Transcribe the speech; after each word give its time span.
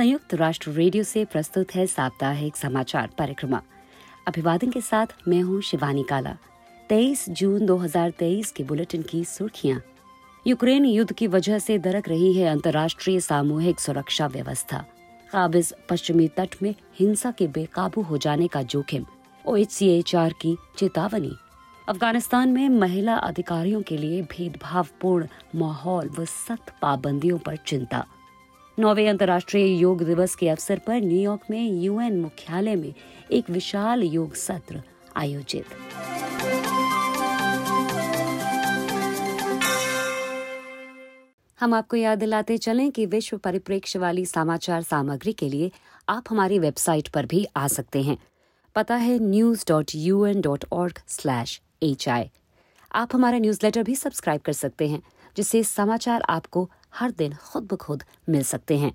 संयुक्त 0.00 0.34
राष्ट्र 0.34 0.70
रेडियो 0.70 1.04
से 1.04 1.24
प्रस्तुत 1.24 1.74
है 1.74 1.86
साप्ताहिक 1.86 2.56
समाचार 2.56 3.10
परिक्रमा 3.18 3.60
अभिवादन 4.28 4.70
के 4.70 4.80
साथ 4.80 5.06
मैं 5.28 5.40
हूँ 5.40 5.60
शिवानी 5.62 6.02
काला। 6.02 6.36
23 6.90 7.28
जून 7.28 7.66
2023 7.66 8.50
के 8.50 8.64
बुलेटिन 8.64 9.02
की 9.02 9.24
सुर्खियाँ। 9.24 9.80
यूक्रेन 10.46 10.84
युद्ध 10.84 11.12
की 11.12 11.26
वजह 11.26 11.58
से 11.58 11.78
दरक 11.78 12.08
रही 12.08 12.32
है 12.32 12.46
अंतर्राष्ट्रीय 12.48 13.20
सामूहिक 13.20 13.80
सुरक्षा 13.80 14.26
व्यवस्था। 14.26 14.84
काबिज 15.32 15.72
पश्चिमी 15.90 16.28
तट 16.28 16.56
में 16.62 16.74
हिंसा 16.98 17.30
के 17.30 17.46
बेकाबू 17.46 18.02
हो 18.02 18.18
जाने 18.18 18.46
का 18.48 18.62
जोखिम। 18.62 19.04
ओ 19.46 19.56
की 19.56 20.56
चेतावनी। 20.78 21.32
अफ़गानिस्तान 21.88 22.48
में 22.48 22.68
महिला 22.68 23.14
अधिकारियों 23.14 23.82
के 23.82 23.96
लिए 23.96 24.22
भेदभावपूर्ण 24.22 25.26
माहौल 25.54 26.08
व 26.08 26.24
सख्त 26.24 26.74
पाबंदियों 26.82 27.38
पर 27.38 27.56
चिंता। 27.56 28.06
नौवे 28.80 29.06
अंतर्राष्ट्रीय 29.06 29.74
योग 29.78 30.02
दिवस 30.02 30.34
के 30.34 30.48
अवसर 30.48 30.78
पर 30.78 31.00
न्यूयॉर्क 31.00 31.40
में 31.50 31.82
यूएन 31.82 32.20
मुख्यालय 32.20 32.76
में 32.76 32.92
एक 33.30 33.50
विशाल 33.50 34.02
योग 34.04 34.34
सत्र 34.34 34.82
आयोजित। 35.16 35.64
हम 41.60 41.74
आपको 41.74 41.96
याद 41.96 42.18
दिलाते 42.18 42.58
चलें 42.58 42.90
कि 42.90 43.06
विश्व 43.06 43.38
परिप्रेक्ष्य 43.38 43.98
वाली 43.98 44.26
समाचार 44.26 44.82
सामग्री 44.82 45.32
के 45.32 45.48
लिए 45.48 45.70
आप 46.08 46.24
हमारी 46.30 46.58
वेबसाइट 46.58 47.08
पर 47.08 47.26
भी 47.26 47.46
आ 47.56 47.66
सकते 47.68 48.02
हैं। 48.02 48.18
पता 48.76 48.94
है 48.96 49.18
news 49.20 49.64
dot 49.68 49.94
U 49.94 50.24
N 50.26 50.40
dot 50.40 50.64
org 50.72 51.02
slash 51.08 51.60
H 51.82 52.08
I 52.08 52.30
आप 52.94 53.14
हमारा 53.14 53.38
न्यूज़लेटर 53.38 53.82
भी 53.82 53.94
सब्सक्राइब 53.96 54.40
कर 54.40 54.52
सकते 54.52 54.88
हैं, 54.88 55.02
जिससे 55.36 55.62
समाचार 55.64 56.22
आपको 56.28 56.68
हर 56.94 57.10
दिन 57.10 57.34
खुद 57.34 57.68
ब 57.72 57.76
खुद 57.76 58.02
मिल 58.28 58.42
सकते 58.42 58.78
हैं। 58.78 58.92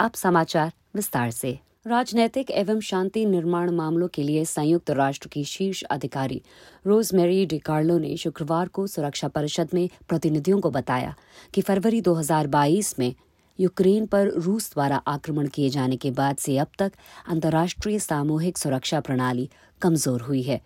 अब 0.00 0.12
समाचार 0.12 0.72
विस्तार 0.96 1.30
से। 1.30 1.58
राजनैतिक 1.86 2.50
एवं 2.50 2.80
शांति 2.80 3.24
निर्माण 3.26 3.70
मामलों 3.70 4.08
के 4.08 4.22
लिए 4.22 4.44
संयुक्त 4.44 4.90
राष्ट्र 4.90 5.28
की 5.28 5.44
शीर्ष 5.44 5.82
अधिकारी 5.82 6.42
रोजमेरी 6.86 7.46
डिकार्लो 7.46 7.98
ने 7.98 8.16
शुक्रवार 8.16 8.68
को 8.68 8.86
सुरक्षा 8.86 9.28
परिषद 9.28 9.68
में 9.74 9.88
प्रतिनिधियों 10.08 10.60
को 10.60 10.70
बताया 10.70 11.14
कि 11.54 11.60
फरवरी 11.60 12.00
2022 12.02 12.98
में 12.98 13.14
यूक्रेन 13.60 14.06
पर 14.06 14.28
रूस 14.28 14.72
द्वारा 14.72 14.96
आक्रमण 14.96 15.48
किए 15.48 15.68
जाने 15.68 15.96
के 15.96 16.10
बाद 16.10 16.36
से 16.36 16.58
अब 16.58 16.68
तक 16.78 16.92
अंतर्राष्ट्रीय 17.28 17.98
सामूहिक 17.98 18.58
सुरक्षा 18.58 19.00
प्रणाली 19.00 19.48
कमज़ोर 19.82 20.20
हुई 20.20 20.42
है। 20.42 20.60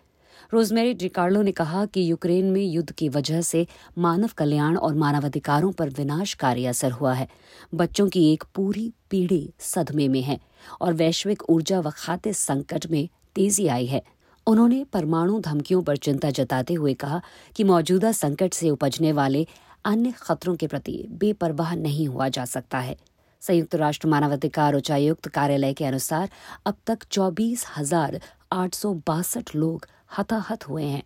रोजमेरी 0.53 0.93
डिकार्लो 0.93 1.41
ने 1.41 1.51
कहा 1.51 1.85
कि 1.85 2.09
यूक्रेन 2.09 2.45
में 2.51 2.61
युद्ध 2.63 2.91
की 2.91 3.07
वजह 3.09 3.41
से 3.41 3.65
मानव 3.97 4.29
कल्याण 4.37 4.77
और 4.77 4.93
मानवाधिकारों 4.95 5.71
पर 5.71 5.89
विनाशकारी 5.89 6.65
असर 6.65 6.91
हुआ 6.91 7.13
है। 7.13 7.27
बच्चों 7.75 8.07
की 8.09 8.23
एक 8.31 8.43
पूरी 8.55 8.91
पीढ़ी 9.09 9.49
सदमे 9.59 10.07
में 10.07 10.21
है 10.21 10.39
और 10.81 10.93
वैश्विक 10.93 11.43
ऊर्जा 11.49 11.79
व 11.79 11.91
खाद्य 11.95 12.33
संकट 12.33 12.85
में 12.91 13.07
तेज़ी 13.35 13.67
आई 13.67 13.85
है। 13.85 14.01
उन्होंने 14.47 14.83
परमाणु 14.93 15.39
धमकियों 15.39 15.81
पर 15.83 15.97
चिंता 15.97 16.29
जताते 16.31 16.73
हुए 16.73 16.93
कहा 16.93 17.21
कि 17.55 17.63
मौजूदा 17.63 18.11
संकट 18.13 18.53
से 18.53 18.69
उपजने 18.69 19.11
वाले 19.11 19.45
अन्य 19.85 20.13
खतरों 20.17 20.55
के 20.55 20.67
प्रति 20.67 21.03
बेपरवाह 21.11 21.75
नहीं 21.75 22.07
हुआ 22.07 22.27
जा 22.29 22.45
सकता 22.45 22.79
है। 22.79 22.95
संयुक्त 23.41 23.75
राष्ट्र 23.75 24.07
मानवाधिकार 24.07 24.75
उच्चायुक्त 24.75 25.27
कार्यालय 25.27 25.73
के 25.73 25.85
अनुसार 25.85 26.29
अब 26.65 26.75
तक 26.87 27.03
चौबीस 27.11 27.65
हज़ार 27.77 28.19
आठ 28.51 28.75
सौ 28.75 28.93
बासठ 29.07 29.55
लोग 29.55 29.85
हताहत 30.17 30.67
हुए 30.69 30.83
हैं। 30.83 31.03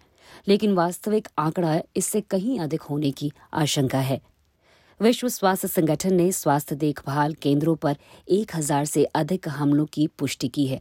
लेकिन 0.47 0.73
वास्तविक 0.73 1.27
आंकड़ा 1.37 1.81
इससे 1.95 2.21
कहीं 2.21 2.59
अधिक 2.59 2.81
होने 2.81 3.11
की 3.11 3.31
आशंका 3.53 3.99
है। 3.99 4.21
विश्व 5.01 5.27
स्वास्थ्य 5.29 5.67
संगठन 5.67 6.13
ने 6.13 6.31
स्वास्थ्य 6.31 6.75
देखभाल 6.75 7.33
केंद्रों 7.33 7.75
पर 7.75 7.97
एक 8.29 8.55
हज़ार 8.55 8.85
से 8.85 9.03
अधिक 9.03 9.47
हमलों 9.49 9.85
की 9.85 10.07
पुष्टि 10.07 10.47
की 10.47 10.65
है, 10.65 10.79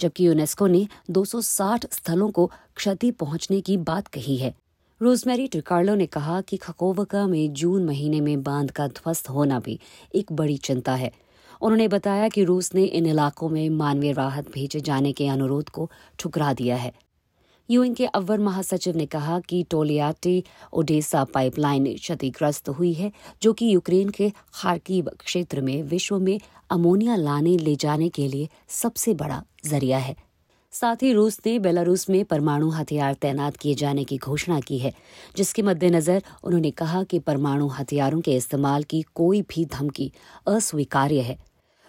जबकि 0.00 0.26
यूनेस्को 0.26 0.66
ने 0.66 0.88
260 1.10 1.86
स्थलों 1.92 2.30
को 2.30 2.50
क्षति 2.76 3.10
पहुँचने 3.10 3.60
की 3.60 3.76
बात 3.76 4.08
कही 4.08 4.36
है। 4.36 4.54
रोजमेरी 5.00 5.46
टिकार्लो 5.46 5.94
ने 5.94 6.06
कहा 6.06 6.40
कि 6.40 6.56
खकोवका 6.56 7.26
में 7.26 7.52
जून 7.52 7.84
महीने 7.84 8.20
में 8.20 8.42
बाँध 8.42 8.70
का 8.70 8.88
ध्वस्त 8.88 9.28
होना 9.28 9.60
भी 9.60 9.80
एक 10.14 10.32
बड़ी 10.32 10.56
चिंता 10.56 10.94
है। 10.94 11.10
उन्होंने 11.60 11.88
बताया 11.88 12.28
कि 12.28 12.44
रूस 12.44 12.74
ने 12.74 12.84
इन 12.84 13.06
इलाकों 13.06 13.48
में 13.48 13.70
मानवीय 13.70 14.12
राहत 14.12 14.50
भेजे 14.52 14.80
जाने 14.80 15.12
के 15.12 15.28
अनुरोध 15.28 15.68
को 15.68 15.90
ठुकरा 16.18 16.52
दिया 16.52 16.76
है। 16.76 16.92
यूएन 17.70 17.94
के 17.94 18.06
अव्वल 18.06 18.38
महासचिव 18.38 18.96
ने 18.96 19.06
कहा 19.06 19.40
कि 19.40 19.62
टोलियाटी 19.70 20.44
ओडेसा 20.72 21.24
पाइपलाइन 21.24 21.94
क्षतिग्रस्त 21.94 22.68
हुई 22.68 22.92
है, 22.92 23.12
जो 23.42 23.52
कि 23.52 23.74
यूक्रेन 23.74 24.08
के 24.08 24.32
खार्कीव 24.54 25.10
क्षेत्र 25.20 25.60
में 25.60 25.82
विश्व 25.82 26.18
में 26.18 26.40
अमोनिया 26.70 27.16
लाने 27.16 27.56
ले 27.56 27.76
जाने 27.76 28.08
के 28.08 28.28
लिए 28.28 28.48
सबसे 28.68 29.14
बड़ा 29.14 29.42
ज़रिया 29.66 29.98
है। 29.98 30.16
साथ 30.72 30.96
ही 30.96 31.12
रूस 31.12 31.40
ने 31.46 31.58
बेलारूस 31.58 32.10
में 32.10 32.24
परमाणु 32.24 32.70
हथियार 32.70 33.14
तैनात 33.14 33.56
किए 33.56 33.74
जाने 33.74 34.04
की 34.04 34.16
घोषणा 34.18 34.60
की 34.60 34.78
है, 34.78 34.94
जिसके 35.36 35.62
मद्देनजर 35.62 36.22
उन्होंने 36.44 36.70
कहा 36.70 37.02
कि 37.02 37.18
परमाणु 37.18 37.68
हथियारों 37.68 38.20
के 38.20 38.36
इस्तेमाल 38.36 38.82
की 38.82 39.04
कोई 39.14 39.42
भी 39.42 39.64
धमकी 39.64 40.12
अस्वीकार्य 40.46 41.20
है। 41.20 41.45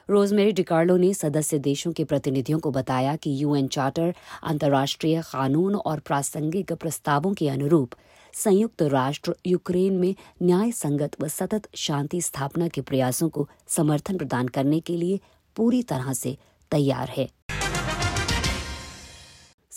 रोजमेरी 0.09 0.51
डिकार्लो 0.51 0.95
ने 0.97 1.13
सदस्य 1.13 1.59
देशों 1.59 1.91
के 1.93 2.03
प्रतिनिधियों 2.03 2.59
को 2.59 2.71
बताया 2.71 3.15
कि 3.15 3.43
यूएन 3.43 3.67
चार्टर, 3.67 4.13
अंतर्राष्ट्रीय 4.43 5.21
कानून 5.21 5.75
और 5.75 5.99
प्रासंगिक 5.99 6.73
प्रस्तावों 6.73 7.33
के 7.33 7.49
अनुरूप 7.49 7.95
संयुक्त 8.33 8.81
राष्ट्र 8.81 9.35
यूक्रेन 9.45 9.93
में 9.93 10.15
न्याय 10.41 10.71
संगत 10.71 11.21
व 11.21 11.27
सतत 11.27 11.67
शांति 11.75 12.21
स्थापना 12.21 12.67
के 12.67 12.81
प्रयासों 12.81 13.29
को 13.29 13.47
समर्थन 13.67 14.17
प्रदान 14.17 14.47
करने 14.47 14.79
के 14.79 14.97
लिए 14.97 15.19
पूरी 15.55 15.83
तरह 15.83 16.13
से 16.13 16.37
तैयार 16.71 17.09
है। 17.09 17.29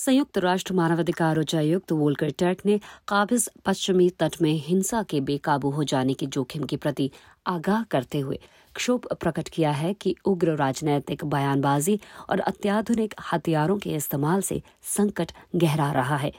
संयुक्त 0.01 0.39
राष्ट्र 0.39 0.75
मानवाधिकार 0.75 1.39
उच्चायुक्त 1.39 1.93
वोल्कर 1.93 2.31
टर्क 2.39 2.59
ने 2.67 2.79
काबिज 3.09 3.49
पश्चिमी 3.67 4.09
तट 4.11 4.41
में 4.43 4.53
हिंसा 4.67 5.03
के 5.03 5.21
बेकाबू 5.21 5.71
हो 5.71 5.85
जाने 5.85 6.15
के 6.15 6.27
जोखिम 6.27 6.65
के 6.65 6.77
प्रति 6.77 7.11
आगाह 7.47 7.83
करते 7.83 8.21
हुए 8.21 8.39
क्षोभ 8.77 9.09
प्रकट 9.21 9.49
किया 9.49 9.71
है 9.71 9.93
कि 9.95 10.15
उग्र 10.25 10.55
राजनैतिक 10.57 11.25
बयानबाजी 11.25 11.99
और 12.31 12.41
अत्याधुनिक 12.41 13.15
हथियारों 13.33 13.79
के 13.79 13.91
इस्तेमाल 13.91 14.41
से 14.41 14.63
संकट 14.97 15.33
गहरा 15.57 15.91
रहा 15.93 16.17
है। 16.17 16.33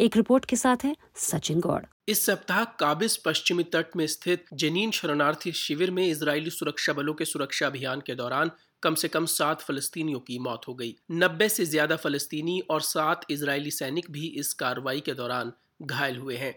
एक 0.00 0.16
रिपोर्ट 0.16 0.44
के 0.44 0.56
साथ 0.56 0.84
है 0.84 0.96
सचिन 1.16 1.60
गौड़। 1.60 1.82
इस 2.08 2.26
सप्ताह 2.26 2.64
काबिज 2.80 3.16
पश्चिमी 3.16 3.62
तट 3.62 3.96
में 3.96 4.06
स्थित 4.06 4.44
जनीन 4.54 4.90
शरणार्थी 4.90 5.52
शिविर 5.52 5.90
में 5.90 6.06
इजरायली 6.06 6.50
सुरक्षा 6.50 6.92
बलों 6.92 7.14
के 7.14 7.24
सुरक्षा 7.24 7.66
अभियान 7.66 8.00
के 8.00 8.14
दौरान 8.14 8.50
कम 8.82 8.94
से 8.94 9.08
कम 9.08 9.26
सात 9.26 9.60
फलस्तीनियों 9.60 10.20
की 10.20 10.38
मौत 10.38 10.68
हो 10.68 10.74
गई। 10.74 10.94
नब्बे 11.12 11.48
से 11.48 11.64
ज़्यादा 11.64 11.96
फलस्तीनी 11.96 12.60
और 12.70 12.80
सात 12.80 13.24
इजरायली 13.30 13.70
सैनिक 13.70 14.10
भी 14.10 14.26
इस 14.36 14.52
कार्रवाई 14.54 15.00
के 15.00 15.14
दौरान 15.14 15.52
घायल 15.82 16.16
हुए 16.16 16.36
हैं। 16.36 16.54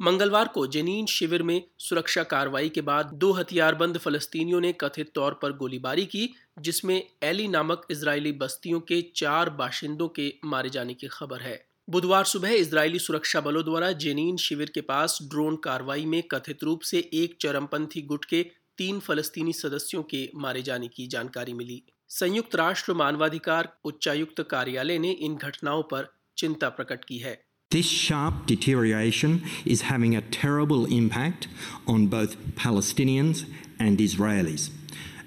मंगलवार 0.00 0.48
को 0.48 0.66
जेनीन 0.66 1.06
शिविर 1.06 1.42
में 1.42 1.62
सुरक्षा 1.78 2.22
कार्रवाई 2.22 2.68
के 2.68 2.80
बाद 2.80 3.10
दो 3.14 3.30
हथियारबंद 3.32 3.98
फलस्तीनियों 3.98 4.60
ने 4.60 4.72
कथित 4.72 5.12
तौर 5.14 5.38
पर 5.42 5.52
गोलीबारी 5.52 6.06
की, 6.06 6.28
जिसमें 6.58 7.02
एली 7.22 7.46
नामक 7.48 7.86
इजरायली 7.90 8.32
बस्तियों 8.32 8.80
के 8.80 9.00
चार 9.16 9.50
बाशिंदों 9.50 10.08
के 10.08 10.32
मारे 10.44 10.70
जाने 10.70 10.94
की 10.94 11.08
खबर 11.08 11.40
है। 11.40 11.64
बुधवार 11.88 12.24
सुबह 12.24 12.52
इजरायली 12.52 12.98
सुरक्षा 12.98 13.40
बलों 13.40 13.64
द्वारा 13.64 13.92
जेनीन 13.92 14.36
शिविर 14.36 14.70
के 14.74 14.80
पास 14.80 15.18
ड्रोन 15.22 15.56
कार्रवाई 15.56 16.04
में 16.04 16.22
कथित 16.22 16.62
रूप 16.64 16.80
से 16.80 16.98
एक 17.14 17.36
चरमपंथी 17.40 18.02
गुट 18.02 18.24
के 18.24 18.44
तीन 18.78 19.00
फलस्तीनी 19.00 19.52
सदस्यों 19.52 20.02
के 20.10 20.28
मारे 20.44 20.62
जाने 20.62 20.88
की 20.88 21.06
जानकारी 21.06 21.52
मिली 21.54 21.82
संयुक्त 22.08 22.54
राष्ट्र 22.56 22.92
मानवाधिकार 22.94 23.68
उच्चायुक्त 23.84 24.42
कार्यालय 24.50 24.98
ने 24.98 25.10
इन 25.26 25.36
घटनाओं 25.36 25.82
पर 25.92 26.12
चिंता 26.38 26.68
प्रकट 26.78 27.04
की 27.04 27.18
है 27.18 27.36
This 27.70 27.88
sharp 27.90 28.46
deterioration 28.46 29.32
is 29.66 29.80
having 29.82 30.12
a 30.14 30.20
terrible 30.34 30.84
impact 30.96 31.48
on 31.88 32.06
both 32.06 32.36
Palestinians 32.60 33.40
and 33.80 33.98
Israelis, 33.98 34.70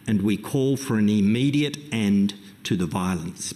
and 0.08 0.22
we 0.22 0.38
call 0.38 0.78
for 0.78 0.98
an 0.98 1.10
immediate 1.10 1.80
end 1.92 2.36
to 2.64 2.78
the 2.78 2.88
violence. 2.94 3.54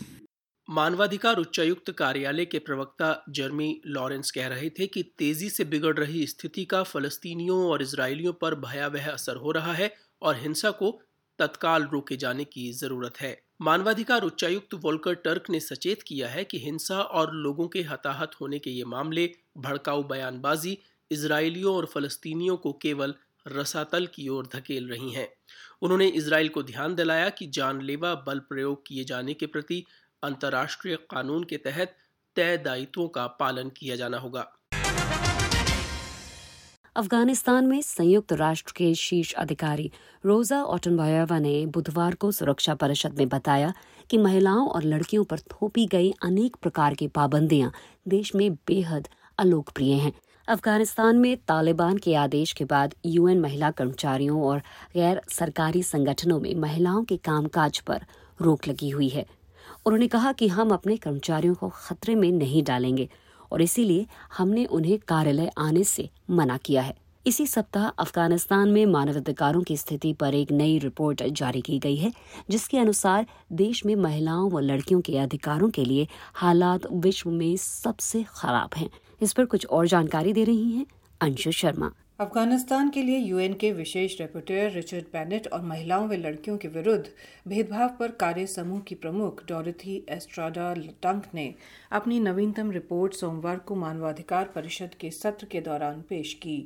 मानवाधिकार 0.71 1.38
उच्चायुक्त 1.38 1.89
कार्यालय 1.91 2.45
के 2.45 2.59
प्रवक्ता 2.59 3.07
जर्मी 3.29 3.81
लॉरेंस 3.85 4.31
कह 4.31 4.47
रहे 4.47 4.69
थे 4.69 4.85
कि 4.88 5.01
तेज़ी 5.18 5.50
से 5.50 5.63
बिगड़ 5.63 5.95
रही 5.97 6.25
स्थिति 6.27 6.63
का 6.65 6.81
फलस्तीनियों 6.83 7.57
और 7.69 7.81
इसराइलियों 7.81 8.33
पर 8.33 8.56
भयावह 8.56 9.09
असर 9.12 9.35
हो 9.35 9.51
रहा 9.51 9.73
है 9.73 9.91
और 10.21 10.35
हिंसा 10.35 10.71
को 10.71 10.91
तत्काल 11.39 11.88
रोके 11.91 12.18
जाने 12.18 12.44
की 12.44 12.71
ज़रूरत 12.71 13.21
है। 13.21 13.35
मानवाधिकार 13.62 14.23
उच्चायुक्त 14.23 14.73
वोल्कर 14.73 15.13
टर्क 15.15 15.50
ने 15.50 15.59
सचेत 15.59 16.01
किया 16.01 16.29
है 16.29 16.44
कि 16.44 16.59
हिंसा 16.59 17.01
और 17.01 17.33
लोगों 17.35 17.68
के 17.68 17.81
हताहत 17.81 18.39
होने 18.41 18.59
के 18.59 18.69
ये 18.69 18.85
मामले, 18.85 19.29
भड़काऊ 19.57 20.03
बयानबाजी 20.03 20.77
इसराइलियों 21.12 21.75
और 21.75 21.85
फलस्तीनियों 21.85 22.57
को 22.57 22.71
केवल 22.81 23.15
रसातल 23.47 24.06
की 24.06 24.27
ओर 24.29 24.47
धकेल 24.56 24.88
रही 24.89 25.12
हैं। 25.12 25.27
उन्होंने 25.81 26.07
इसराइल 26.07 26.50
को 26.50 26.63
ध्यान 26.63 26.95
दिलाया 26.95 27.29
कि 27.29 27.47
जानलेवा 27.47 28.13
बल 28.27 28.39
प्रयोग 28.39 28.85
किए 28.88 29.03
जाने 29.03 29.33
के 29.33 29.45
प्रति 29.45 29.83
अंतर्राष्ट्रीय 30.23 30.95
कानून 31.09 31.44
के 31.44 31.57
तहत 31.57 31.95
तय 32.35 32.57
दायित्वों 32.57 33.07
का 33.07 33.27
पालन 33.39 33.69
किया 33.69 33.95
जाना 33.95 34.18
होगा। 34.18 34.47
अफ़गानिस्तान 36.95 37.65
में 37.65 37.81
संयुक्त 37.81 38.33
राष्ट्र 38.33 38.73
के 38.77 38.94
शीर्ष 38.95 39.33
अधिकारी 39.33 39.91
रोजा 40.25 40.62
ऑटनबायोवा 40.63 41.39
ने 41.39 41.65
बुधवार 41.65 42.15
को 42.15 42.31
सुरक्षा 42.31 42.75
परिषद 42.75 43.18
में 43.18 43.29
बताया 43.29 43.73
कि 44.09 44.18
महिलाओं 44.18 44.68
और 44.68 44.83
लड़कियों 44.83 45.23
पर 45.23 45.39
थोपी 45.39 45.85
गई 45.85 46.12
अनेक 46.23 46.56
प्रकार 46.56 46.94
की 46.94 47.07
पाबंदियाँ 47.07 47.71
देश 48.07 48.35
में 48.35 48.51
बेहद 48.68 49.07
अलोकप्रिय 49.39 49.94
हैं। 49.94 50.13
अफ़गानिस्तान 50.47 51.18
में 51.18 51.35
तालिबान 51.38 51.97
के 51.97 52.15
आदेश 52.15 52.53
के 52.53 52.65
बाद 52.65 52.95
यूएन 53.06 53.39
महिला 53.39 53.71
कर्मचारियों 53.71 54.44
और 54.44 54.59
गैर 54.94 55.21
सरकारी 55.29 55.83
संगठनों 55.83 56.39
में 56.39 56.53
महिलाओं 56.56 57.03
के 57.03 57.18
कामकाज 57.18 57.79
पर 57.79 58.06
रोक 58.41 58.68
लगी 58.68 58.89
हुई 58.89 59.09
है। 59.09 59.25
उन्होंने 59.86 60.07
कहा 60.07 60.31
कि 60.31 60.48
हम 60.48 60.69
अपने 60.69 60.98
कर्मचारियों 60.98 61.56
को 61.56 61.69
खतरे 61.69 62.16
में 62.16 62.31
नहीं 62.31 62.63
डालेंगे 62.63 63.10
और 63.51 63.62
इसीलिए 63.62 64.06
हमने 64.38 64.66
उन्हें 64.66 65.00
कार्यालय 65.07 65.51
आने 65.57 65.83
से 65.83 66.10
मना 66.30 66.57
किया 66.57 66.81
है। 66.81 66.95
इसी 67.28 67.48
सप्ताह 67.48 67.88
अफ़गानिस्तान 67.88 68.69
में 68.69 68.86
मानवाधिकारों 68.86 69.62
की 69.62 69.78
स्थिति 69.78 70.13
पर 70.13 70.33
एक 70.33 70.51
नई 70.51 70.80
रिपोर्ट 70.80 71.24
जारी 71.24 71.62
की 71.62 71.80
गई 71.80 71.95
है, 71.95 72.13
जिसके 72.50 72.78
अनुसार 72.78 73.25
देश 73.51 73.86
में 73.86 73.95
महिलाओं 73.95 74.51
व 74.51 74.60
लड़कियों 74.60 75.01
के 75.01 75.18
अधिकारों 75.18 75.69
के 75.69 75.86
लिए 75.86 76.07
हालात 76.33 76.81
विश्व 76.92 77.30
में 77.30 77.57
सबसे 77.57 78.24
खराब 78.24 78.69
हैं। 78.78 78.89
इस 79.22 79.33
पर 79.33 79.45
कुछ 79.45 79.66
और 79.66 79.88
जानकारी 79.88 80.33
दे 80.33 80.44
रही 80.44 80.72
हैं 80.72 80.86
अंशु 81.22 81.51
शर्मा। 81.51 81.92
अफ़गानिस्तान 82.21 82.89
के 82.89 83.01
लिए 83.03 83.18
यूएन 83.18 83.53
के 83.53 83.71
विशेष 83.71 84.19
रिपोर्टर 84.21 84.69
रिचर्ड 84.71 85.06
बेनेट 85.13 85.47
और 85.47 85.62
महिलाओं 85.62 86.07
व 86.07 86.13
लड़कियों 86.15 86.57
के 86.57 86.68
विरुद्ध 86.68 87.06
भेदभाव 87.47 87.95
पर 88.00 88.12
कार्य 88.19 88.45
समूह 88.47 88.79
की 88.79 88.95
प्रमुख 88.95 89.41
डॉरिथी 89.47 89.95
एस्ट्राडा 90.09 90.73
टंक 91.03 91.23
ने 91.33 91.53
अपनी 91.91 92.19
नवीनतम 92.19 92.71
रिपोर्ट 92.71 93.13
सोमवार 93.13 93.57
को 93.57 93.75
मानवाधिकार 93.75 94.51
परिषद 94.56 94.94
के 94.94 95.09
सत्र 95.12 95.45
के 95.45 95.62
दौरान 95.62 96.01
पेश 96.01 96.33
की। 96.33 96.57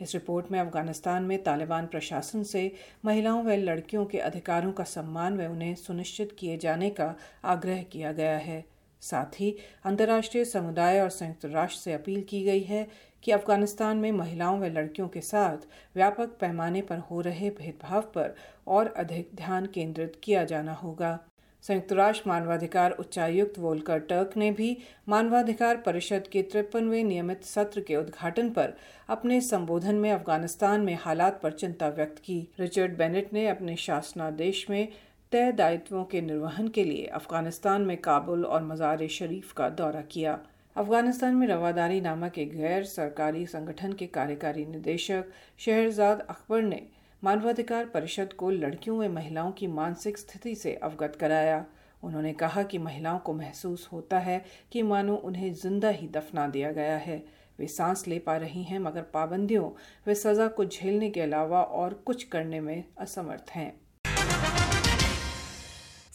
इस 0.00 0.14
रिपोर्ट 0.14 0.50
में 0.52 0.58
अफ़गानिस्तान 0.60 1.22
में 1.22 1.42
तालिबान 1.42 1.86
प्रशासन 1.86 2.42
से 2.42 2.70
महिलाओं 3.04 3.42
व 3.44 3.56
लड़कियों 3.60 4.04
के 4.04 4.18
अधिकारों 4.18 4.72
का 4.72 4.84
सम्मान 4.84 5.38
व 5.38 5.50
उन्हें 5.52 5.74
सुनिश्चित 5.74 6.36
किए 6.38 6.58
जाने 6.58 6.90
का 6.90 7.14
आग्रह 7.44 7.82
किया 7.82 8.12
गया 8.12 8.36
है। 8.38 8.64
साथ 9.02 9.40
ही 9.40 9.54
अंतर्राष्ट्रीय 9.84 10.44
समुदाय 10.44 11.00
और 11.00 11.08
संयुक्त 11.10 11.44
राष्ट्र 11.44 11.78
से 11.78 11.92
अपील 11.92 12.22
की 12.22 12.42
गई 12.44 12.60
है 12.60 12.86
कि 13.22 13.32
अफ़गानिस्तान 13.32 13.96
में 13.96 14.12
महिलाओं 14.12 14.60
व 14.60 14.64
लड़कियों 14.66 15.08
के 15.08 15.20
साथ 15.20 15.66
व्यापक 15.96 16.36
पैमाने 16.40 16.80
पर 16.82 16.98
हो 17.10 17.20
रहे 17.20 17.50
भेदभाव 17.50 18.02
पर 18.14 18.34
और 18.66 18.94
अधिक 18.96 19.30
ध्यान 19.34 19.66
केंद्रित 19.66 20.20
किया 20.22 20.44
जाना 20.44 20.72
होगा। 20.74 21.18
संयुक्त 21.64 21.92
राष्ट्र 21.92 22.28
मानवाधिकार 22.28 22.90
उच्चायुक्त 22.90 23.58
वोल्कर 23.58 23.98
टर्क 23.98 24.30
ने 24.36 24.50
भी 24.52 24.76
मानवाधिकार 25.08 25.76
परिषद 25.76 26.26
के 26.32 26.42
तिरपनवे 26.42 27.02
नियमित 27.02 27.44
सत्र 27.44 27.80
के 27.80 27.96
उद्घाटन 27.96 28.50
पर 28.50 28.72
अपने 29.08 29.40
संबोधन 29.40 29.94
में 29.94 30.10
अफ़गानिस्तान 30.12 30.80
में 30.80 30.98
हालात 31.00 31.40
पर 31.42 31.52
चिंता 31.52 31.88
व्यक्त 31.88 32.18
की। 32.18 32.40
रिचर्ड 32.60 32.96
बेनेट 32.98 33.32
ने 33.32 33.46
अपने 33.48 33.76
शासनादेश 33.76 34.66
में 34.70 34.88
तय 35.32 35.50
दायित्वों 35.52 36.02
के 36.04 36.20
निर्वहन 36.20 36.66
के 36.68 36.82
लिए 36.84 37.04
अफ़गानिस्तान 37.06 37.82
में 37.82 37.96
काबुल 37.96 38.44
और 38.44 38.62
मज़ार 38.62 39.06
शरीफ 39.08 39.52
का 39.52 39.68
दौरा 39.68 40.00
किया। 40.02 40.38
अफ़गानिस्तान 40.76 41.34
में 41.34 41.46
रवादारी 41.46 42.00
नामक 42.00 42.38
एक 42.38 42.52
गैर 42.56 42.84
सरकारी 42.84 43.46
संगठन 43.46 43.92
के 43.92 44.06
कार्यकारी 44.06 44.64
निदेशक 44.66 45.30
शहरजाद 45.58 46.20
अकबर 46.20 46.62
ने 46.62 46.82
मानवाधिकार 47.22 47.84
परिषद 47.84 48.32
को 48.32 48.50
लड़कियों 48.50 48.98
व 48.98 49.08
महिलाओं 49.08 49.52
की 49.52 49.66
मानसिक 49.68 50.18
स्थिति 50.18 50.54
से 50.54 50.74
अवगत 50.74 51.16
कराया। 51.20 51.64
उन्होंने 52.02 52.32
कहा 52.34 52.62
कि 52.62 52.78
महिलाओं 52.80 53.18
को 53.18 53.32
महसूस 53.32 53.88
होता 53.92 54.18
है 54.18 54.42
कि 54.72 54.82
मानो 54.82 55.14
उन्हें 55.16 55.52
ज़िंदा 55.54 55.88
ही 55.90 56.08
दफना 56.08 56.46
दिया 56.48 56.72
गया 56.72 56.96
है। 56.98 57.22
वे 57.58 57.66
सांस 57.68 58.06
ले 58.08 58.18
पा 58.18 58.36
रही 58.36 58.62
हैं, 58.62 58.78
मगर 58.78 59.02
पाबंदियों 59.14 59.70
व 60.06 60.14
सजा 60.14 60.48
को 60.48 60.64
झेलने 60.64 61.10
के 61.10 61.20
अलावा 61.20 61.62
और 61.62 62.02
कुछ 62.06 62.24
करने 62.24 62.60
में 62.60 62.84
असमर्थ 62.98 63.50
हैं। 63.50 63.72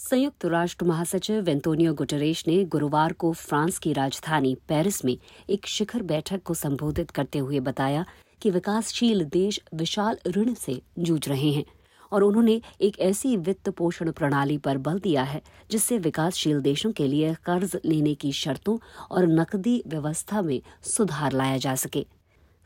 संयुक्त 0.10 0.46
राष्ट्र 0.46 0.86
महासचिव 0.86 1.50
एंटोनियो 1.50 1.94
गुटरेश 1.94 2.44
ने 2.48 2.64
गुरुवार 2.66 3.14
को 3.14 3.32
फ्रांस 3.34 3.80
की 3.80 3.92
राजधानी 3.94 4.54
पेरिस 4.68 5.04
में 5.06 5.18
एक 5.50 5.68
शिखर 5.68 6.04
बैठक 6.04 6.44
को 6.44 6.54
संबोधित 6.54 7.12
करते 7.12 7.40
हुए 7.40 7.60
बताया 7.60 8.06
कि 8.42 8.50
विकासशील 8.50 9.24
देश 9.26 9.60
विशाल 9.74 10.18
ऋण 10.28 10.54
से 10.54 10.80
जूझ 11.00 11.28
रहे 11.30 11.52
हैं 11.52 11.66
और 12.12 12.24
उन्होंने 12.24 12.62
एक 12.82 13.00
ऐसी 13.00 13.36
वित्त 13.38 13.70
पोषण 13.70 14.12
प्रणाली 14.12 14.58
पर 14.58 14.78
बल 14.78 15.00
दिया 15.00 15.24
है 15.24 15.42
जिससे 15.72 15.98
विकासशील 15.98 16.62
देशों 16.62 16.92
के 16.92 17.08
लिए 17.08 17.36
कर्ज 17.46 17.78
लेने 17.86 18.16
की 18.16 18.32
शर्तों 18.32 18.78
और 19.12 19.28
नकदी 19.30 19.82
व्यवस्था 19.88 20.42
में 20.42 20.62
सुधार 20.88 21.32
लाया 21.32 21.58
जा 21.58 21.76
सके। 21.76 22.06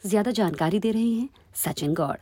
ज़्यादा 0.03 0.31
जानकारी 0.31 0.79
दे 0.79 0.91
रहे 0.91 1.09
हैं 1.09 1.29
सचिन 1.55 1.93
गौड़। 1.93 2.17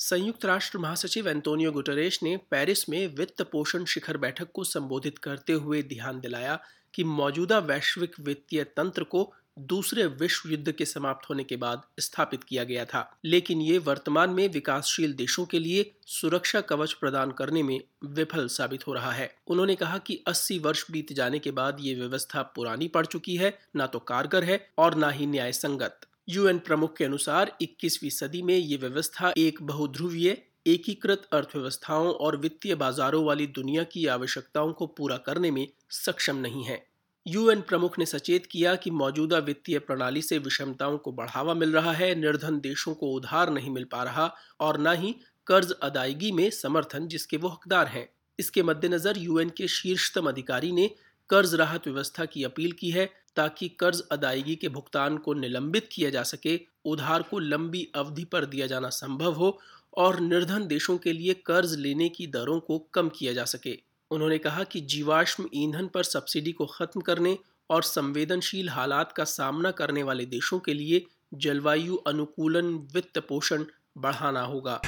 संयुक्त 0.00 0.44
राष्ट्र 0.44 0.78
महासचिव 0.78 1.28
एंटोनियो 1.28 1.72
गुटरेश 1.72 2.22
ने 2.22 2.36
पेरिस 2.36 2.88
में 2.88 3.16
वित्त 3.16 3.42
पोषण 3.42 3.84
शिखर 3.84 4.16
बैठक 4.16 4.48
को 4.54 4.64
संबोधित 4.64 5.18
करते 5.18 5.52
हुए 5.52 5.82
ध्यान 5.82 6.20
दिलाया 6.20 6.58
कि 6.94 7.04
मौजूदा 7.04 7.58
वैश्विक 7.58 8.14
वित्तीय 8.20 8.64
तंत्र 8.64 9.04
को 9.04 9.32
दूसरे 9.58 10.06
विश्व 10.06 10.48
युद्ध 10.48 10.72
के 10.72 10.84
समाप्त 10.84 11.30
होने 11.30 11.44
के 11.44 11.56
बाद 11.56 11.82
स्थापित 12.00 12.44
किया 12.44 12.64
गया 12.64 12.84
था। 12.84 13.18
लेकिन 13.24 13.60
ये 13.60 13.78
वर्तमान 13.78 14.30
में 14.30 14.48
विकासशील 14.48 15.12
देशों 15.12 15.44
के 15.44 15.58
लिए 15.58 15.90
सुरक्षा 16.06 16.60
कवच 16.60 16.92
प्रदान 16.92 17.30
करने 17.30 17.62
में 17.62 17.80
विफल 18.04 18.48
साबित 18.48 18.86
हो 18.86 18.92
रहा 18.92 19.12
है। 19.12 19.34
उन्होंने 19.46 19.74
कहा 19.74 19.98
कि 19.98 20.24
80 20.28 20.58
वर्ष 20.58 20.90
बीत 20.90 21.12
जाने 21.12 21.38
के 21.38 21.50
बाद 21.50 21.76
ये 21.80 21.94
व्यवस्था 21.94 22.42
पुरानी 22.42 22.88
पड़ 22.88 23.06
चुकी 23.06 23.36
है, 23.36 23.58
न 23.76 23.86
तो 23.86 23.98
कारगर 23.98 24.44
है 24.44 24.68
और 24.78 24.94
न 24.94 25.10
ही 25.10 25.26
न्याय 25.26 25.52
संगत 25.52 26.00
यूएन 26.30 26.58
प्रमुख 26.58 26.96
के 26.96 27.04
अनुसार 27.04 27.56
21वीं 27.62 28.10
सदी 28.10 28.42
में 28.42 28.56
ये 28.56 28.76
व्यवस्था 28.76 29.32
एक 29.36 29.62
बहुध्रुवीय, 29.62 30.36
एकीकृत 30.66 31.22
अर्थव्यवस्थाओं 31.32 32.08
और 32.08 32.36
वित्तीय 32.36 32.74
बाजारों 32.74 33.24
वाली 33.24 33.46
दुनिया 33.46 33.82
की 33.82 34.06
आवश्यकताओं 34.06 34.72
को 34.72 34.86
पूरा 34.86 35.16
करने 35.16 35.50
में 35.50 35.66
सक्षम 35.90 36.36
नहीं 36.36 36.64
है। 36.64 36.86
यूएन 37.26 37.60
प्रमुख 37.60 37.98
ने 37.98 38.06
सचेत 38.06 38.46
किया 38.46 38.74
कि 38.74 38.90
मौजूदा 38.90 39.38
वित्तीय 39.38 39.78
प्रणाली 39.78 40.22
से 40.22 40.38
विषमताओं 40.38 40.98
को 40.98 41.12
बढ़ावा 41.12 41.54
मिल 41.54 41.72
रहा 41.72 41.92
है, 41.92 42.14
निर्धन 42.14 42.60
देशों 42.60 42.94
को 42.94 43.12
उधार 43.12 43.50
नहीं 43.50 43.70
मिल 43.70 43.84
पा 43.84 44.02
रहा 44.02 44.34
और 44.60 44.80
न 44.80 44.96
ही 44.96 45.14
कर्ज 45.46 45.72
अदायगी 45.72 46.32
में 46.32 46.50
समर्थन, 46.50 47.08
जिसके 47.08 47.36
वो 47.36 47.48
हकदार 47.48 47.86
हैं। 47.86 48.08
इसके 48.38 48.62
मद्देनजर 48.62 49.18
यूएन 49.18 49.50
के 49.50 49.68
शीर्षतम 49.68 50.28
अधिकारी 50.28 50.72
ने 50.72 50.90
कर्ज 51.30 51.54
राहत 51.54 51.88
व्यवस्था 51.88 52.24
की 52.24 52.44
अपील 52.44 52.72
की 52.72 52.90
है 52.90 53.19
ताकि 53.36 53.68
कर्ज 53.80 54.02
अदायगी 54.12 54.54
के 54.56 54.68
भुगतान 54.68 55.16
को 55.16 55.34
निलंबित 55.34 55.88
किया 55.92 56.10
जा 56.10 56.22
सके, 56.22 56.60
उधार 56.84 57.22
को 57.22 57.38
लंबी 57.38 57.88
अवधि 57.94 58.24
पर 58.24 58.44
दिया 58.44 58.66
जाना 58.66 58.88
संभव 58.88 59.32
हो 59.32 59.58
और 59.98 60.20
निर्धन 60.20 60.66
देशों 60.66 60.96
के 60.98 61.12
लिए 61.12 61.34
कर्ज 61.46 61.74
लेने 61.78 62.08
की 62.08 62.26
दरों 62.26 62.58
को 62.60 62.78
कम 62.94 63.08
किया 63.08 63.32
जा 63.32 63.44
सके। 63.44 63.78
उन्होंने 64.10 64.38
कहा 64.38 64.64
कि 64.64 64.80
जीवाश्म 64.80 65.48
ईंधन 65.54 65.86
पर 65.86 66.02
सब्सिडी 66.02 66.52
को 66.52 66.66
खत्म 66.66 67.00
करने 67.00 67.36
और 67.70 67.82
संवेदनशील 67.82 68.68
हालात 68.68 69.12
का 69.12 69.24
सामना 69.24 69.70
करने 69.70 70.02
वाले 70.02 70.26
देशों 70.26 70.58
के 70.58 70.74
लिए 70.74 71.04
जलवायु 71.34 71.96
अनुकूलन 71.96 72.74
वित्त 72.94 73.18
पोषण 73.18 73.64
बढ़ाना 73.98 74.40
होगा। 74.42 74.80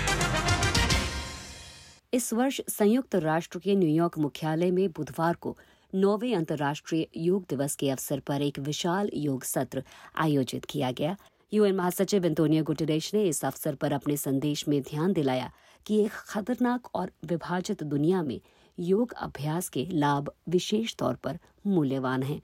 इस 2.14 2.32
वर्ष 2.32 2.60
संयुक्त 2.68 3.14
राष्ट्र 3.14 3.58
के 3.58 3.74
न्यूयॉर्क 3.74 4.18
मुख्यालय 4.18 4.70
में 4.70 4.88
बुधवार 4.88 5.34
को 5.34 5.56
नौवे 5.94 6.32
अंतर्राष्ट्रीय 6.34 7.06
योग 7.16 7.44
दिवस 7.48 7.74
के 7.76 7.90
अवसर 7.90 8.20
पर 8.20 8.42
एक 8.42 8.58
विशाल 8.58 9.10
योग 9.14 9.44
सत्र 9.44 9.82
आयोजित 10.16 10.64
किया 10.64 10.90
गया। 10.90 11.16
यूएन 11.52 11.74
महासचिव 11.74 12.26
एंटोनियो 12.26 12.64
गुटेरेश 12.64 13.14
ने 13.14 13.24
इस 13.24 13.44
अवसर 13.44 13.74
पर 13.74 13.92
अपने 13.92 14.16
संदेश 14.16 14.68
में 14.68 14.82
ध्यान 14.82 15.12
दिलाया 15.12 15.50
कि 15.86 16.00
एक 16.04 16.10
खतरनाक 16.10 16.88
और 16.94 17.12
विभाजित 17.24 17.82
दुनिया 17.82 18.22
में 18.22 18.40
योग 18.78 19.12
अभ्यास 19.12 19.68
के 19.68 19.86
लाभ 19.86 20.32
विशेष 20.48 20.94
तौर 20.96 21.14
पर 21.14 21.38
मूल्यवान 21.66 22.22
हैं। 22.22 22.40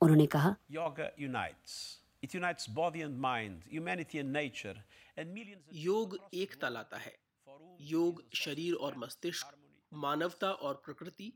उन्होंने 0.00 0.26
कहा 0.26 0.56
योग 5.74 6.18
एकता 6.34 6.68
लाता 6.68 6.96
है। 6.96 7.14
योग 7.80 8.22
शरीर 8.34 8.74
और 8.74 8.94
मस्तिष्क 8.98 9.46
मानवता 9.92 10.50
और 10.50 10.82
प्रकृति 10.84 11.32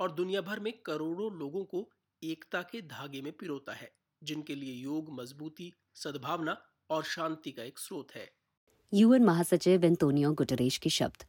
और 0.00 0.12
दुनिया 0.12 0.40
भर 0.40 0.60
में 0.60 0.72
करोड़ों 0.86 1.30
लोगों 1.38 1.64
को 1.64 1.88
एकता 2.22 2.60
के 2.62 2.80
धागे 2.88 3.20
में 3.22 3.32
पिरोता 3.32 3.72
है 3.72 3.90
जिनके 4.22 4.54
लिए 4.54 4.74
योग 4.74 5.08
मजबूती 5.12 5.72
सद्भावना 5.94 6.56
और 6.90 7.02
शांति 7.04 7.50
का 7.50 7.62
एक 7.62 7.78
स्रोत 7.78 8.14
है। 8.14 8.28
यूएन 8.92 9.24
महासचिव 9.24 9.84
एंटोनियो 9.84 10.32
गुटरेश 10.32 10.78
के 10.78 10.90
शब्द। 10.90 11.24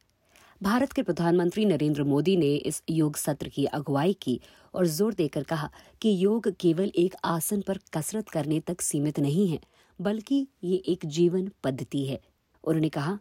भारत 0.60 0.92
के 0.92 1.02
प्रधानमंत्री 1.02 1.64
नरेंद्र 1.64 2.04
मोदी 2.04 2.36
ने 2.36 2.54
इस 2.56 2.82
योग 2.90 3.16
सत्र 3.16 3.48
की 3.48 3.64
अगुवाई 3.70 4.12
की 4.22 4.40
और 4.74 4.86
ज़ोर 4.86 5.14
देकर 5.14 5.42
कहा 5.44 5.70
कि 6.02 6.14
योग 6.24 6.48
केवल 6.60 6.92
एक 6.96 7.14
आसन 7.24 7.60
पर 7.60 7.78
कसरत 7.94 8.28
करने 8.28 8.60
तक 8.60 8.80
सीमित 8.80 9.18
नहीं 9.20 9.48
है 9.48 9.60
बल्कि 9.98 10.46
ये 10.64 10.76
एक 10.88 11.06
जीवन 11.08 11.50
पद्धति 11.64 12.04
है। 12.06 12.20
उन्होंने 12.64 12.88
कहा 12.88 13.18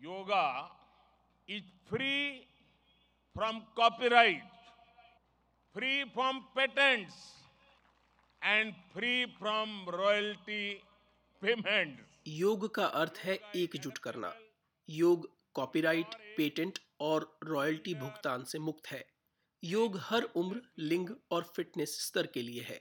yoga 0.00 0.46
is 1.48 1.70
free 1.88 2.14
from 3.36 3.58
copyright 3.76 4.42
free 5.76 6.04
from 6.14 6.36
patents 6.56 7.14
and 8.42 8.74
free 8.92 9.26
from 9.38 9.70
royalty 9.94 10.66
payment. 11.42 11.96
योग 12.26 12.74
का 12.74 12.84
अर्थ 12.84 13.12
है 13.18 13.38
एकजुट 13.56 13.98
करना। 13.98 14.32
योग 14.88 15.28
कॉपीराइट 15.54 16.14
पेटेंट 16.36 16.78
और 17.00 17.38
रॉयल्टी 17.44 17.94
भुगतान 17.94 18.44
से 18.44 18.58
मुक्त 18.58 18.86
है। 18.86 19.04
योग 19.64 19.98
हर 20.00 20.22
उम्र 20.22 20.62
लिंग 20.78 21.10
और 21.30 21.42
फिटनेस 21.56 21.96
स्तर 22.06 22.26
के 22.26 22.42
लिए 22.42 22.62
है। 22.62 22.80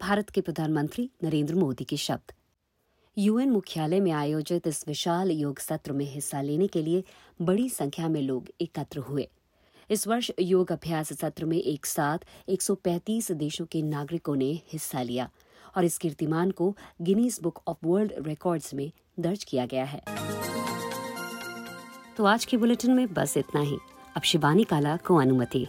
भारत 0.00 0.30
के 0.30 0.40
प्रधानमंत्री 0.40 1.10
नरेंद्र 1.24 1.54
मोदी 1.54 1.84
के 1.84 1.96
शब्द। 1.96 2.32
यूएन 3.18 3.50
मुख्यालय 3.50 4.00
में 4.00 4.12
आयोजित 4.12 4.66
इस 4.66 4.88
विशाल 4.88 5.30
योग 5.30 5.58
सत्र 5.58 5.92
में 5.92 6.06
हिस्सा 6.06 6.40
लेने 6.40 6.66
के 6.66 6.82
लिए 6.82 7.04
बड़ी 7.42 7.68
संख्या 7.68 8.08
में 8.08 8.22
लोग 8.22 8.50
एकत्र 8.60 8.98
हुए। 8.98 9.28
इस 9.90 10.06
वर्ष 10.08 10.30
योग 10.40 10.72
अभ्यास 10.72 11.12
सत्र 11.12 11.44
में 11.44 11.56
एक 11.56 11.86
साथ 11.86 12.18
135 12.48 13.30
देशों 13.32 13.66
के 13.66 13.82
नागरिकों 13.82 14.36
ने 14.36 14.60
हिस्सा 14.72 15.02
लिया 15.02 15.28
और 15.76 15.84
इस 15.84 15.98
कीर्तिमान 15.98 16.50
को 16.50 16.76
Guinness 17.02 17.38
Book 17.42 17.62
of 17.68 17.76
World 17.84 18.12
Records 18.18 18.74
में 18.74 18.92
दर्ज 19.20 19.44
किया 19.44 19.66
गया 19.66 19.84
है। 19.84 20.02
तो 22.16 22.24
आज 22.24 22.44
के 22.44 22.56
बुलेटिन 22.56 22.90
में 22.90 23.14
बस 23.14 23.36
इतना 23.36 23.60
ही। 23.60 23.76
अब 24.16 24.22
शिवानी 24.22 24.64
काला 24.64 24.96
को 24.96 25.16
अनुमति। 25.16 25.66